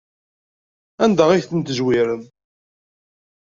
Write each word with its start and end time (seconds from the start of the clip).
Anda 1.03 1.23
ay 1.29 1.41
ten-tezwarem? 1.43 2.23